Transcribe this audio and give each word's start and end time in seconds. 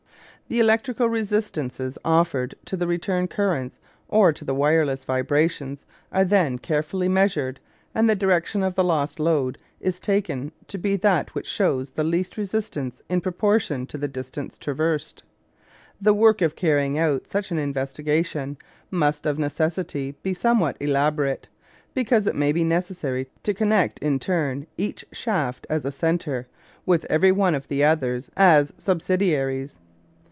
The 0.47 0.59
electrical 0.59 1.07
resistances 1.07 1.97
offered 2.03 2.55
to 2.65 2.75
the 2.75 2.85
return 2.85 3.29
currents, 3.29 3.79
or 4.09 4.33
to 4.33 4.43
the 4.43 4.53
wireless 4.53 5.05
vibrations, 5.05 5.85
are 6.11 6.25
then 6.25 6.59
carefully 6.59 7.07
measured; 7.07 7.61
and 7.95 8.09
the 8.09 8.15
direction 8.17 8.61
of 8.61 8.75
the 8.75 8.83
lost 8.83 9.17
lode 9.17 9.57
is 9.79 10.01
taken 10.01 10.51
to 10.67 10.77
be 10.77 10.97
that 10.97 11.33
which 11.33 11.47
shows 11.47 11.91
the 11.91 12.03
least 12.03 12.35
resistance 12.35 13.01
in 13.07 13.21
proportion 13.21 13.87
to 13.87 13.97
the 13.97 14.09
distance 14.09 14.57
traversed. 14.57 15.23
The 16.01 16.13
work 16.13 16.41
of 16.41 16.57
carrying 16.57 16.97
out 16.97 17.27
such 17.27 17.49
an 17.51 17.57
investigation 17.57 18.57
must 18.89 19.25
of 19.25 19.39
necessity 19.39 20.17
be 20.21 20.33
somewhat 20.33 20.75
elaborate, 20.81 21.47
because 21.93 22.27
it 22.27 22.35
may 22.35 22.51
be 22.51 22.65
necessary 22.65 23.29
to 23.43 23.53
connect 23.53 23.99
in 23.99 24.19
turn 24.19 24.67
each 24.77 25.05
shaft, 25.13 25.65
as 25.69 25.85
a 25.85 25.93
centre, 25.93 26.45
with 26.85 27.05
every 27.05 27.31
one 27.31 27.55
of 27.55 27.69
the 27.69 27.85
others 27.85 28.29
as 28.35 28.73
subsidiaries. 28.77 29.79